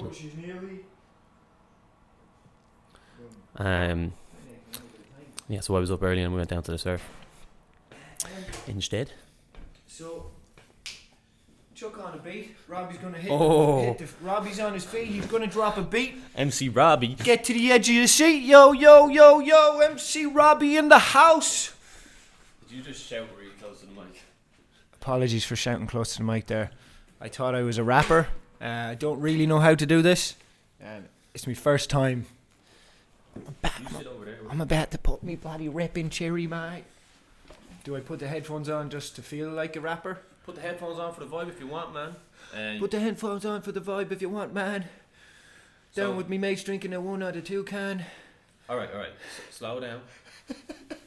[3.57, 4.13] Um,
[5.47, 7.07] yeah, so I was up early and we went down to the surf.
[8.67, 9.11] Instead,
[9.87, 10.27] So,
[11.75, 12.55] chuck on a beat.
[12.67, 13.81] Robbie's going to hit, Oh.
[13.81, 14.07] hit the.
[14.21, 15.07] Robbie's on his feet.
[15.07, 16.15] He's going to drop a beat.
[16.35, 17.15] MC Robbie.
[17.15, 18.43] Get to the edge of your seat.
[18.43, 19.79] Yo, yo, yo, yo.
[19.79, 21.73] MC Robbie in the house.
[22.69, 24.21] Did you just shout really close to the mic?
[24.93, 26.69] Apologies for shouting close to the mic there.
[27.19, 28.27] I thought I was a rapper.
[28.61, 30.35] Uh, I don't really know how to do this.
[31.33, 32.25] It's my first time.
[34.49, 36.83] I'm about to put me bloody ripping cherry, mate.
[37.83, 40.19] Do I put the headphones on just to feel like a rapper?
[40.45, 42.79] Put the headphones on for the vibe if you want, man.
[42.79, 44.81] Put the headphones on for the vibe if you want, man.
[45.95, 48.05] Down So- with me mates drinking a one out of two can.
[48.69, 49.09] all right, all right.
[49.49, 50.01] S- slow down.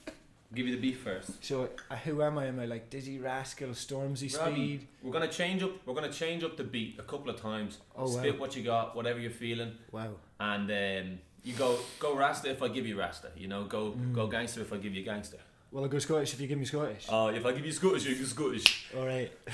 [0.54, 1.44] Give you the beef first.
[1.44, 2.46] So uh, who am I?
[2.46, 4.86] Am I like Dizzee Rascal, Stormzy Robbie, Speed?
[5.02, 5.72] We're gonna change up.
[5.86, 7.78] We're gonna change up the beat a couple of times.
[7.96, 8.40] Oh, Spit wow.
[8.40, 10.10] what you got, whatever you're feeling, Wow.
[10.38, 13.30] and um, you go go Rasta if I give you Rasta.
[13.36, 14.14] You know, go Mm.
[14.14, 15.38] go gangster if I give you gangster.
[15.72, 17.06] Well, I'll go Scottish if you give me Scottish.
[17.08, 18.90] Oh, if I give you Scottish, you go Scottish.
[18.96, 19.30] All right.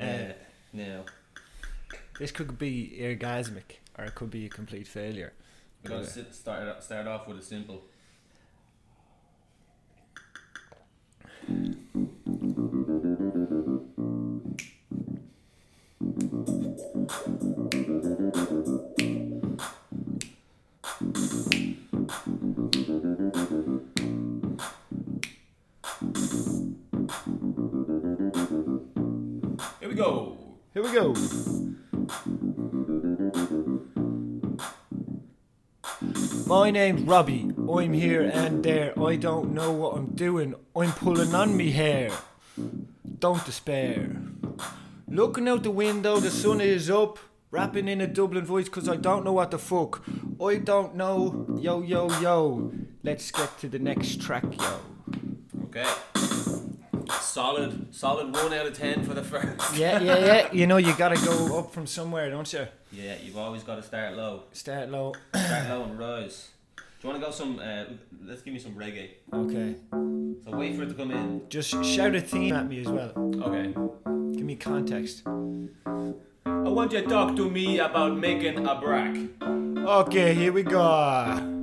[0.00, 0.32] Uh,
[0.72, 1.04] now
[2.18, 5.32] This could be orgasmic, or it could be a complete failure.
[5.84, 7.82] we're gonna sit, start start off with a simple.
[30.90, 31.14] We go.
[36.46, 37.52] My name's Robbie.
[37.70, 38.98] I'm here and there.
[39.00, 40.54] I don't know what I'm doing.
[40.74, 42.10] I'm pulling on me hair.
[43.18, 44.16] Don't despair.
[45.06, 47.18] Looking out the window, the sun is up.
[47.52, 50.04] Rapping in a Dublin voice because I don't know what the fuck.
[50.40, 51.58] I don't know.
[51.60, 52.72] Yo, yo, yo.
[53.02, 54.80] Let's get to the next track, yo.
[55.64, 56.49] Okay.
[57.10, 59.76] Solid, solid one out of ten for the first.
[59.76, 60.52] Yeah, yeah, yeah.
[60.52, 62.66] You know, you gotta go up from somewhere, don't you?
[62.92, 64.44] Yeah, you've always got to start low.
[64.52, 65.14] Start low.
[65.34, 66.48] Start low and rise.
[66.76, 67.58] Do you want to go some?
[67.58, 67.84] Uh,
[68.24, 69.10] let's give me some reggae.
[69.32, 69.76] Okay.
[70.44, 71.42] So wait for it to come in.
[71.48, 73.12] Just shout a theme at me as well.
[73.16, 73.72] Okay.
[74.36, 75.22] Give me context.
[75.26, 79.16] I want you to talk to me about making a brack.
[79.42, 81.59] Okay, here we go.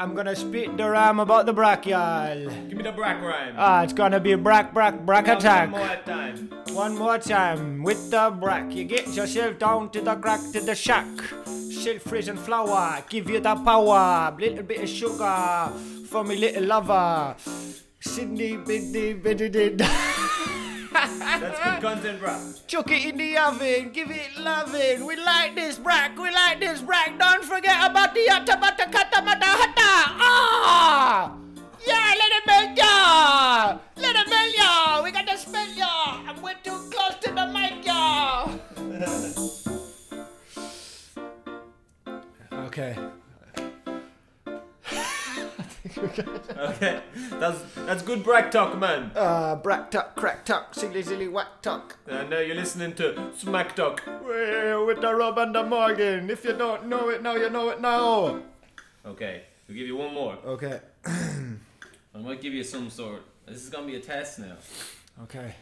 [0.00, 2.48] I'm gonna spit the rhyme about the brack, y'all.
[2.48, 3.52] Give me the brack rhyme.
[3.58, 5.70] Ah, it's gonna be brack, brack, brack One attack.
[5.70, 6.36] One more time.
[6.72, 8.72] One more time with the brack.
[8.72, 11.04] You get yourself down to the crack to the shack.
[12.00, 14.34] Frizz and flour, give you the power.
[14.40, 15.68] Little bit of sugar
[16.08, 17.36] for me little lover.
[18.00, 19.82] Sydney, biddy, biddy, did.
[21.06, 22.36] That's good content, bro.
[22.66, 25.06] Chuck it in the oven, give it loving.
[25.06, 27.18] We like this brack, we like this brack.
[27.18, 29.92] Don't forget about the yatta bata kata mata hata.
[30.20, 31.36] Ah!
[31.86, 33.78] Yeah, let it melt ya!
[33.96, 35.02] Let it melt ya!
[35.02, 36.20] We got to smell ya!
[36.28, 38.48] And we're too close to the mic ya!
[42.66, 42.96] okay.
[46.02, 47.00] Okay.
[47.30, 49.10] That's that's good brack talk, man.
[49.14, 51.98] Uh, brack tuck, crack tuck, silly silly whack tuck.
[52.06, 54.02] And now you're listening to Smack Talk.
[54.06, 56.30] Well, with the Rob and the Morgan.
[56.30, 58.42] If you don't know it now, you know it now.
[59.04, 59.42] Okay.
[59.68, 60.38] We'll give you one more.
[60.44, 60.80] Okay.
[61.06, 63.22] I might give you some sort.
[63.46, 64.56] This is gonna be a test now.
[65.22, 65.54] Okay.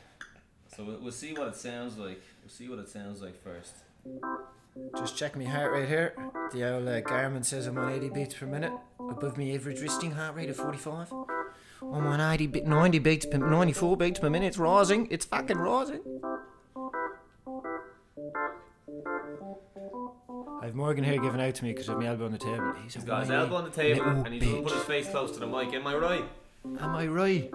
[0.77, 2.22] So we'll, we'll see what it sounds like.
[2.42, 3.74] We'll see what it sounds like first.
[4.97, 6.14] Just check my heart rate here.
[6.53, 10.12] The old uh, Garmin says I'm on 80 beats per minute, above my average resting
[10.12, 11.12] heart rate of 45.
[11.83, 14.47] I'm on 80 bit, 90 beats per 94 beats per minute.
[14.47, 15.09] It's rising.
[15.11, 16.01] It's fucking rising.
[20.61, 22.75] I've Morgan here giving out to me because I've my elbow on the table.
[22.83, 25.33] He's, He's got his elbow on the table and he doesn't put his face close
[25.33, 25.73] to the mic.
[25.73, 26.25] Am I right?
[26.81, 27.51] Am I right?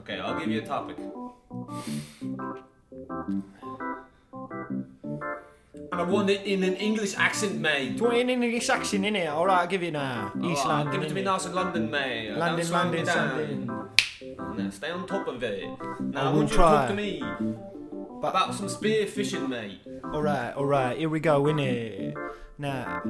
[0.00, 0.96] Okay, I'll give you a topic.
[5.92, 7.96] And I want it in an English accent, mate.
[7.96, 9.28] Do you want an English accent in it?
[9.28, 10.32] Alright, I'll give you now.
[10.42, 10.92] East London.
[10.92, 11.24] Give it to me innit?
[11.24, 12.30] nice in London, mate.
[12.36, 13.68] London, Don't slow me London, down.
[13.68, 14.64] London.
[14.64, 15.64] Now, stay on top of it.
[16.00, 16.70] Now, I, will want you to try.
[16.70, 17.22] talk to me
[18.18, 19.80] about some spear fishing, mate.
[20.04, 22.14] Alright, alright, here we go, innit?
[22.58, 23.02] Now.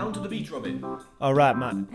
[0.00, 0.82] Down to the beach, Robbie.
[1.20, 1.86] Alright, man.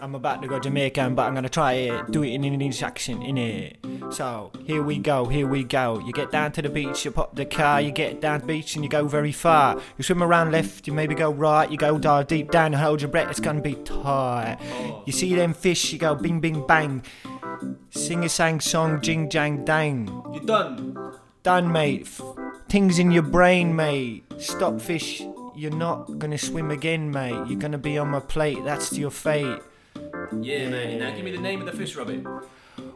[0.00, 2.10] I'm about to go Jamaican, but I'm gonna try it.
[2.10, 3.78] Do it in an English accent, in it.
[4.10, 6.00] So, here we go, here we go.
[6.04, 8.74] You get down to the beach, you pop the car, you get down the beach
[8.74, 9.80] and you go very far.
[9.96, 13.00] You swim around left, you maybe go right, you go dive deep down, you hold
[13.00, 14.58] your breath, it's gonna be tight.
[15.06, 17.04] You see them fish, you go bing bing bang.
[17.90, 20.08] Sing a sang song, jing jang dang.
[20.34, 20.98] You done?
[21.44, 22.02] Done, mate.
[22.02, 22.20] F-
[22.68, 24.24] things in your brain, mate.
[24.38, 25.22] Stop fish.
[25.56, 27.46] You're not gonna swim again, mate.
[27.48, 28.64] You're gonna be on my plate.
[28.64, 29.60] That's your fate.
[30.40, 30.98] Yeah, mate.
[30.98, 32.24] Now give me the name of the fish, Robbie.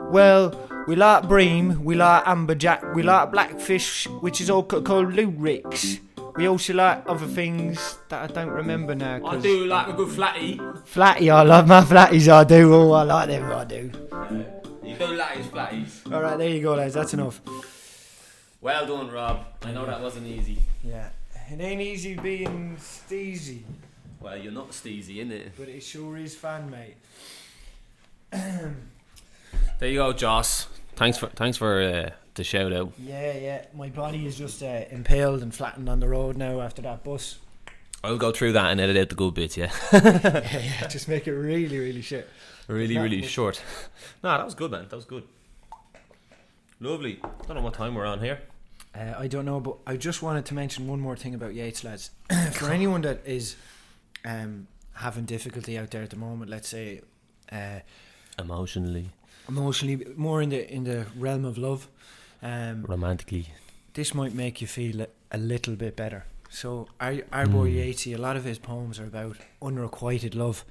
[0.01, 0.55] Well,
[0.87, 6.01] we like bream, we like amberjack, we like blackfish, which is all ca- called luderick.
[6.37, 9.25] We also like other things that I don't remember now.
[9.27, 10.61] I do like a good flatty.
[10.85, 12.29] Flatty, I love my flatties.
[12.29, 12.75] I do.
[12.75, 13.51] Oh, I like them.
[13.53, 13.91] I do.
[14.85, 16.13] You do latties, flatties.
[16.13, 16.95] All right, there you go, lads.
[16.95, 17.41] That's enough.
[18.61, 19.45] Well done, Rob.
[19.63, 20.59] I know that wasn't easy.
[20.83, 21.09] Yeah,
[21.51, 23.63] it ain't easy being steezy,
[24.21, 25.51] Well, you're not steezy, innit?
[25.59, 26.97] but it sure is fun, mate.
[29.79, 30.67] There you go, Joss.
[30.97, 32.93] Thanks for thanks for uh, the shout out.
[32.99, 33.65] Yeah, yeah.
[33.75, 37.39] My body is just uh, impaled and flattened on the road now after that bus.
[38.03, 39.57] I'll go through that and edit out the good bits.
[39.57, 40.87] Yeah, yeah, yeah.
[40.89, 42.29] Just make it really, really shit.
[42.67, 43.63] really, That really was- short.
[44.23, 44.87] nah, that was good, man.
[44.89, 45.25] That was good.
[46.81, 47.19] Lovely.
[47.25, 48.41] I Don't know what time we're on here.
[48.99, 51.85] Uh, I don't know, but I just wanted to mention one more thing about Yeats,
[51.85, 52.11] lads.
[52.53, 53.57] For anyone that is
[54.25, 57.03] um, having difficulty out there at the moment, let's say
[57.53, 57.81] uh,
[58.39, 59.11] Emotionally,
[59.49, 61.89] emotionally, more in the in the realm of love,
[62.43, 63.47] um, romantically.
[63.95, 66.25] this might make you feel a, a little bit better.
[66.51, 67.77] So our our boy Mm.
[67.77, 70.65] Yeatsy, a lot of his poems are about unrequited love,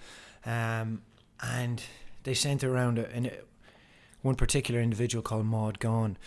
[0.45, 1.01] um,
[1.41, 1.81] and
[2.23, 3.29] they centre around a, an,
[4.21, 6.17] one particular individual called Maud Gonne,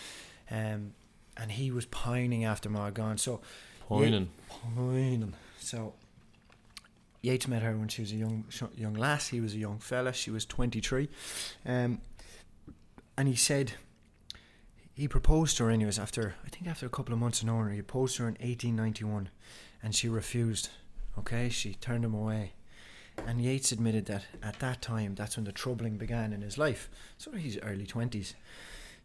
[0.51, 0.93] um,
[1.37, 3.19] and he was pining after Maud Gonne.
[3.19, 3.41] So
[3.89, 4.31] Poining.
[4.77, 5.35] pining.
[5.59, 5.95] So
[7.23, 8.45] Yeats met her when she was a young
[8.77, 9.29] young lass.
[9.29, 10.13] He was a young fella.
[10.13, 11.09] She was twenty three,
[11.67, 12.01] um,
[13.17, 13.73] and he said
[14.95, 17.65] he proposed to her anyways after I think after a couple of months of knowing
[17.65, 17.71] her.
[17.71, 19.29] He proposed to her in eighteen ninety one,
[19.83, 20.71] and she refused.
[21.19, 22.53] Okay, she turned him away.
[23.27, 26.89] And Yeats admitted that at that time, that's when the troubling began in his life.
[27.19, 28.35] So he's early twenties.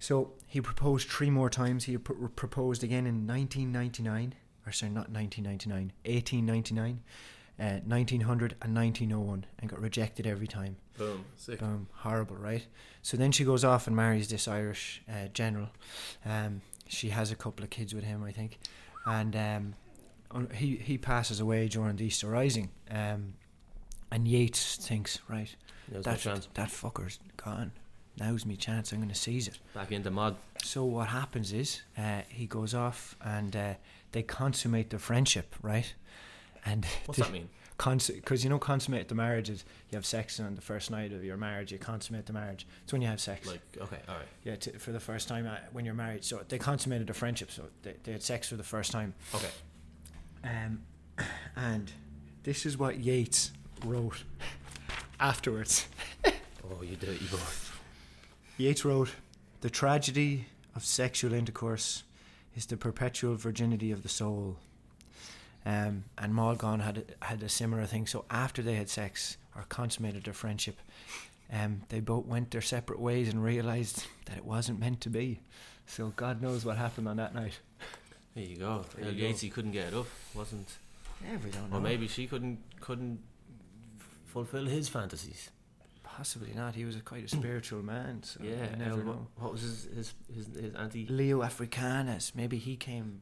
[0.06, 1.86] So he proposed three more times.
[1.86, 4.36] He pr- proposed again in 1999,
[4.68, 7.02] or sorry, not 1999, 1899,
[7.60, 10.76] uh, 1900, and 1901, and got rejected every time.
[11.00, 11.26] Boom.
[11.36, 11.58] Sick.
[11.58, 12.68] Boom, horrible, right?
[13.02, 15.70] So then she goes off and marries this Irish uh, general.
[16.24, 18.60] Um, she has a couple of kids with him, I think,
[19.08, 22.70] and um, he he passes away during the Easter Rising.
[22.92, 23.34] Um,
[24.12, 25.56] and Yeats thinks, right,
[25.90, 26.04] that
[26.54, 27.72] that fucker's gone.
[28.20, 28.92] Now's me chance.
[28.92, 29.60] I'm going to seize it.
[29.74, 30.36] Back into mud.
[30.64, 33.74] So what happens is uh, he goes off and uh,
[34.14, 35.94] they consummate their friendship, right?
[36.66, 37.50] And What's that mean?
[37.78, 41.26] Because you know, consummate the marriage is you have sex on the first night of
[41.26, 41.74] your marriage.
[41.74, 42.66] You consummate the marriage.
[42.84, 43.46] It's when you have sex.
[43.46, 46.24] Like, okay, all right, yeah, to, for the first time uh, when you're married.
[46.24, 47.52] So they consummated their friendship.
[47.52, 49.14] So they, they had sex for the first time.
[49.34, 49.50] okay.
[50.46, 50.84] Um,
[51.58, 51.92] and
[52.44, 53.52] this is what Yeats
[53.84, 54.24] wrote
[55.20, 55.88] afterwards.
[56.26, 57.38] Oh, you dirty boy.
[58.58, 59.12] Yeats wrote,
[59.62, 62.04] "The tragedy of sexual intercourse
[62.56, 64.58] is the perpetual virginity of the soul."
[65.66, 68.06] Um, and Maud Gonne had a, had a similar thing.
[68.06, 70.78] So after they had sex or consummated their friendship,
[71.52, 75.42] um, they both went their separate ways and realized that it wasn't meant to be.
[75.88, 77.60] So God knows what happened on that night.
[78.36, 78.86] There you go.
[78.98, 79.28] There you.
[79.28, 80.78] Yeatsy couldn't get it up, wasn't?
[81.24, 81.78] Yeah, we don't know.
[81.78, 83.20] Or maybe she couldn't couldn't
[84.26, 85.50] fulfill his fantasies.
[86.18, 86.76] Possibly not.
[86.76, 88.24] He was a quite a spiritual man.
[88.24, 88.70] So yeah.
[88.72, 89.28] you never what, know.
[89.38, 91.06] what was his his his, his anti?
[91.08, 92.34] Leo Africanus.
[92.36, 93.22] Maybe he came.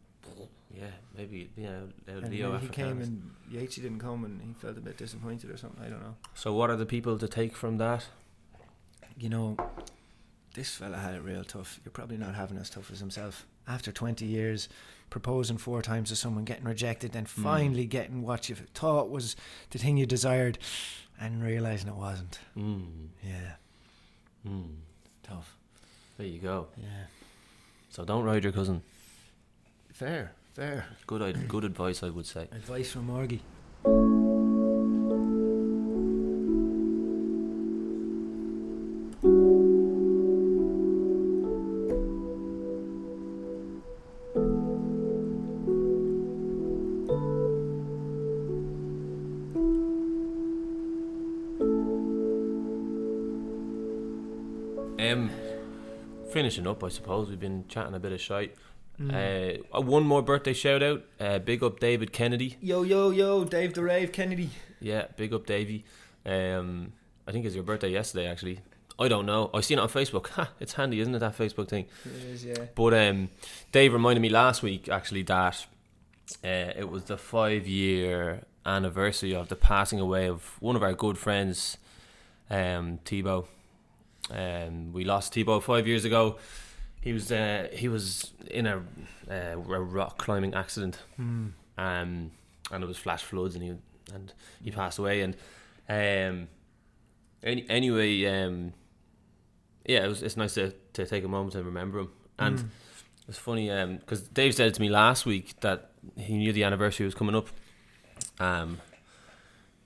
[0.72, 4.54] Yeah, maybe you know And Leo maybe he came and Yeatsy didn't come and he
[4.54, 5.84] felt a bit disappointed or something.
[5.84, 6.16] I don't know.
[6.34, 8.06] So what are the people to take from that?
[9.18, 9.56] you know,
[10.56, 11.80] this fella had it real tough.
[11.86, 13.46] You're probably not having as tough as himself.
[13.68, 14.70] After 20 years,
[15.12, 17.44] proposing four times to someone, getting rejected, then Hmm.
[17.44, 19.36] finally getting what you thought was
[19.70, 20.58] the thing you desired,
[21.24, 22.40] and realizing it wasn't.
[22.58, 23.08] Mm.
[23.24, 23.56] Yeah,
[24.48, 24.76] Mm.
[25.24, 25.56] tough.
[26.18, 26.68] There you go.
[26.78, 27.06] Yeah,
[27.90, 28.82] So don't ride your cousin.
[29.94, 30.86] fair, fair.
[31.08, 32.48] Good good advice, I would say.
[32.52, 33.40] Advice from Morgie.
[56.54, 58.56] Finishing up, I suppose we've been chatting a bit of shite.
[59.02, 59.58] Mm.
[59.74, 61.04] Uh, one more birthday shout out.
[61.20, 62.58] Uh, big up David Kennedy.
[62.62, 64.52] Yo, yo, yo, Dave the Rave Kennedy.
[64.80, 65.84] Yeah, big up Davey.
[66.28, 66.94] Um,
[67.28, 68.60] I think it's your birthday yesterday, actually.
[69.00, 69.50] I don't know.
[69.52, 70.28] I seen it on Facebook.
[70.28, 71.20] Ha, it's handy, isn't it?
[71.20, 71.88] That Facebook thing.
[72.06, 72.66] It is, yeah.
[72.76, 73.30] But um,
[73.72, 75.66] Dave reminded me last week actually that
[76.44, 80.94] uh, it was the five year anniversary of the passing away of one of our
[80.94, 81.78] good friends,
[82.52, 83.48] um, Tebow.
[84.32, 86.38] Um, we lost Tebow five years ago.
[87.02, 88.78] He was uh, he was in a,
[89.30, 91.52] uh, a rock climbing accident, Mm.
[91.78, 92.32] um,
[92.72, 93.74] and it was flash floods, and he
[94.14, 95.22] and he passed away.
[95.22, 95.36] And
[95.90, 96.48] um,
[97.44, 98.74] any, anyway, um,
[99.86, 102.10] yeah, it was it's nice to, to take a moment to remember him.
[102.40, 102.70] And Mm.
[103.30, 103.70] It's funny
[104.00, 107.48] because Dave said to me last week that he knew the anniversary was coming up,
[108.40, 108.80] um,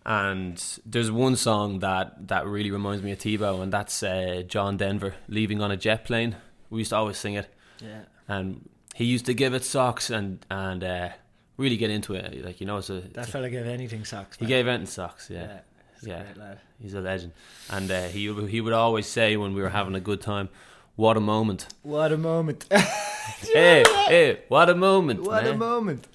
[0.08, 4.78] and there's one song that that really reminds me of Tebow, and that's uh, John
[4.78, 6.38] Denver leaving on a jet plane.
[6.70, 7.48] We used to always sing it,
[7.82, 8.04] Yeah.
[8.28, 11.10] and he used to give it socks and and uh,
[11.58, 12.44] really get into it.
[12.46, 14.38] Like you know, it's a, That fella gave anything socks.
[14.38, 14.50] he man.
[14.50, 15.30] gave it socks.
[15.30, 15.60] Yeah, Yeah.
[16.00, 16.24] He's a Yeah.
[16.44, 16.60] lad.
[16.82, 17.34] he's a legend,
[17.70, 20.48] and uh, he he would always say when we were having a good time,
[20.96, 22.66] "What a moment." What a moment.
[23.54, 25.54] hey, hey, what a moment, what man.
[25.54, 26.08] a moment.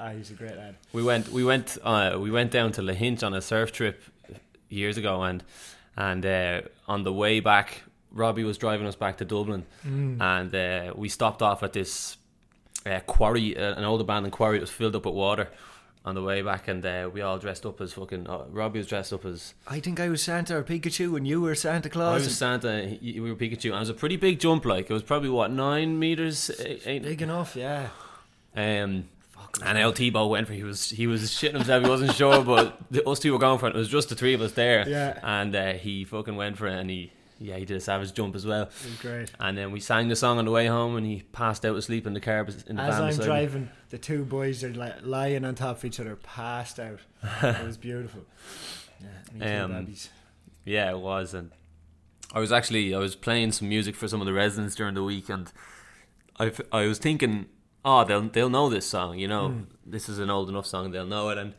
[0.00, 0.76] Ah, he's a great lad.
[0.92, 4.02] We went we went uh, we went down to Lahinch on a surf trip
[4.68, 5.42] years ago and
[5.96, 7.82] and uh, on the way back
[8.12, 12.16] Robbie was driving us back to Dublin and uh, we stopped off at this
[12.86, 15.48] uh, quarry uh, an old abandoned quarry that was filled up with water
[16.04, 18.86] on the way back and uh, we all dressed up as fucking uh, Robbie was
[18.86, 22.22] dressed up as I think I was Santa or Pikachu and you were Santa Claus.
[22.22, 24.92] I was Santa you were Pikachu and it was a pretty big jump like it
[24.92, 27.88] was probably what nine meters eight, Big enough, yeah.
[28.56, 29.08] Um,
[29.64, 31.82] and El Tebow went for he was he was shitting himself.
[31.84, 33.74] He wasn't sure, but the, us two were going for it.
[33.74, 34.88] It was just the three of us there.
[34.88, 35.18] Yeah.
[35.22, 38.34] And uh, he fucking went for it, and he yeah he did a savage jump
[38.36, 38.68] as well.
[39.00, 39.30] Great.
[39.40, 42.06] And then we sang the song on the way home, and he passed out asleep
[42.06, 43.24] in the car in the As van I'm beside me.
[43.26, 47.00] driving, the two boys are lying on top of each other, passed out.
[47.42, 48.22] it was beautiful.
[49.00, 50.08] Yeah, me too, Um, babbies.
[50.64, 51.52] Yeah, it was, and
[52.34, 55.04] I was actually I was playing some music for some of the residents during the
[55.04, 55.50] week, and
[56.36, 57.46] I f- I was thinking,
[57.84, 61.06] oh, they'll they'll know this song, you know, this is an old enough song, they'll
[61.06, 61.54] know it, and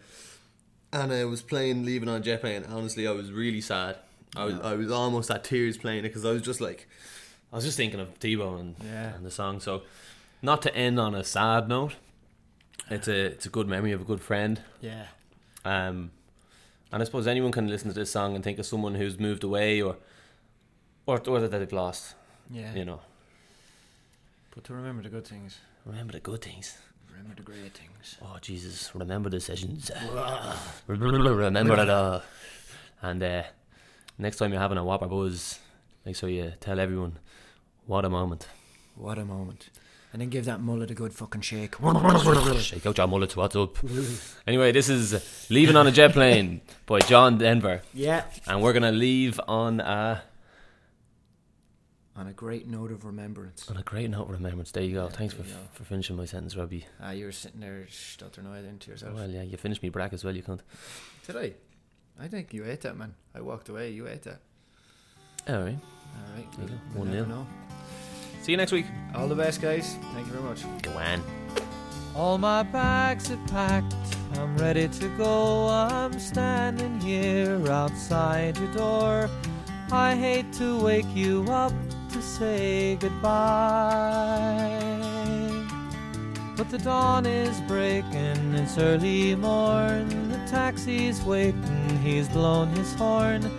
[0.92, 2.66] And I was playing Leaving on a Jet Plane.
[2.68, 3.98] Honestly, I was really sad.
[4.36, 6.88] I was I was almost at tears playing it because I was just like,
[7.52, 9.14] I was just thinking of Tebow and, Yeah.
[9.16, 9.60] and the song.
[9.60, 9.82] So,
[10.42, 11.96] not to end on a sad note,
[12.90, 14.62] it's a it's a good memory of a good friend.
[14.82, 15.06] Yeah.
[15.66, 16.12] Um,
[16.92, 19.44] and I suppose anyone can listen to this song and think of someone who's moved
[19.44, 19.96] away or
[21.06, 22.16] or, or that they've lost.
[22.52, 22.74] Yeah.
[22.74, 23.02] You know,
[24.56, 26.78] But to remember the good things, remember the good things.
[27.10, 28.18] remember the great things.
[28.22, 29.92] Oh Jesus, remember the sessions.
[30.88, 32.22] remember it all.
[33.02, 33.44] And uh,
[34.18, 35.60] next time you're having a Whopper Buzz,
[36.06, 37.20] make sure you tell everyone
[37.86, 38.48] what a moment.
[38.96, 39.70] What a moment.
[40.12, 41.76] And then give that mullet a good fucking shake.
[42.60, 43.78] Shake out your mullets, what's up?
[44.48, 47.84] anyway, this is Leaving on a Jet Plane by John Denver.
[47.94, 48.24] Yeah.
[48.48, 50.24] And we're going to leave on a,
[52.20, 53.70] On a great note of remembrance.
[53.70, 54.72] on a great note of remembrance.
[54.72, 55.06] There you go.
[55.06, 55.62] Yeah, Thanks for, there go.
[55.72, 56.86] for finishing my sentence, Robbie.
[57.02, 59.14] Ah, you were sitting there stuttering away then to yourself.
[59.16, 60.62] Well, yeah, you finished me brack as well, you can't.
[61.26, 61.54] Did I?
[62.22, 63.16] I think you ate that, man.
[63.34, 63.92] I walked away.
[63.92, 64.42] You ate that.
[65.48, 65.78] All right.
[65.80, 66.52] All right.
[66.58, 66.78] There you go.
[66.94, 67.48] we'll One never nil.
[68.42, 68.88] See you next week.
[69.16, 69.96] All the best, guys.
[70.14, 70.64] Thank you very much.
[70.82, 71.24] Go on.
[72.18, 73.96] All my bags are packed,
[74.34, 75.68] I'm ready to go.
[75.70, 79.30] I'm standing here outside your door.
[79.92, 81.72] I hate to wake you up
[82.10, 83.30] to say goodbye.
[86.58, 90.30] But the dawn is breaking, it's early morn.
[90.30, 93.50] The taxi's waiting, he's blown his horn.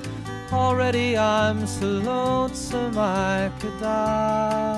[0.53, 4.71] Already I'm so lonesome I could die.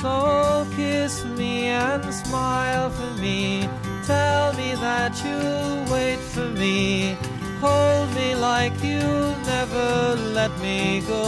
[0.00, 3.68] So kiss me and smile for me.
[4.06, 7.16] Tell me that you'll wait for me.
[7.66, 11.24] Hold me like you'll never let me go.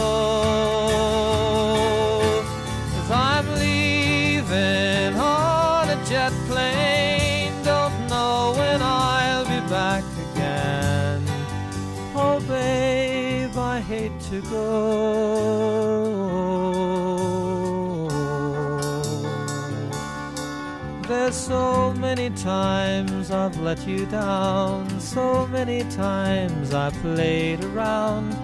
[2.93, 7.53] Cause I'm leaving on a jet plane.
[7.63, 11.23] Don't know when I'll be back again.
[12.15, 15.57] Oh, babe, I hate to go.
[21.07, 28.35] There's so many times I've let you down, so many times I played around.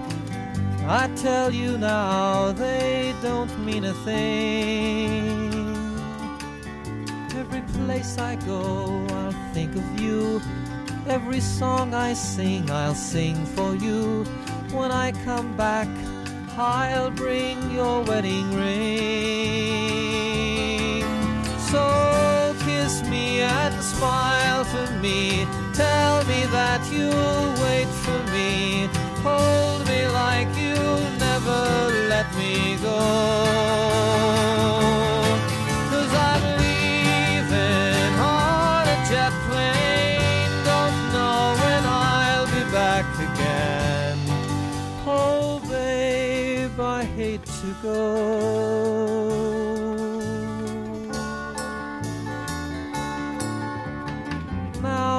[1.00, 5.52] I tell you now, they don't mean a thing.
[7.40, 10.40] Every place I go, I'll think of you.
[11.06, 14.24] Every song I sing, I'll sing for you.
[14.72, 15.86] When I come back,
[16.58, 19.04] I'll bring your wedding ring.
[21.70, 21.84] So
[22.66, 25.46] kiss me and smile for me.
[25.74, 28.88] Tell me that you'll wait for me.
[29.26, 31.62] Hold me like you'll never
[32.08, 33.00] let me go.
[35.90, 40.54] Cause I'm leaving on a jet plane.
[40.64, 44.18] Don't know when I'll be back again.
[45.06, 49.53] Oh, babe, I hate to go.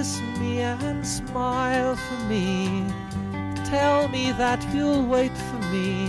[0.00, 2.86] Kiss me and smile for me.
[3.66, 6.08] Tell me that you'll wait for me.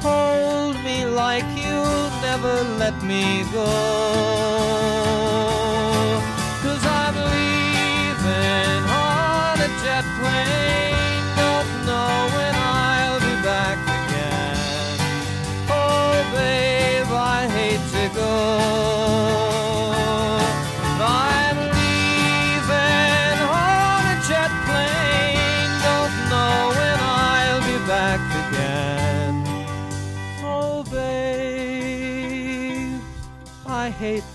[0.00, 3.68] Hold me like you'll never let me go.
[6.62, 10.87] Cause I'm leaving on a jet plane.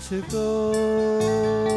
[0.08, 1.73] to go.